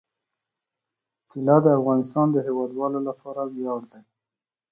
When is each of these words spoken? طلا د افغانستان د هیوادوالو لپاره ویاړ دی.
طلا 1.29 1.57
د 1.65 1.67
افغانستان 1.79 2.27
د 2.31 2.37
هیوادوالو 2.47 2.99
لپاره 3.07 3.41
ویاړ 3.55 3.79
دی. 3.91 4.01